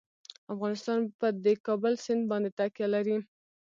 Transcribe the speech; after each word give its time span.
افغانستان 0.53 0.99
په 1.19 1.27
د 1.45 1.47
کابل 1.65 1.93
سیند 2.03 2.23
باندې 2.31 2.49
تکیه 2.59 2.87
لري. 2.95 3.17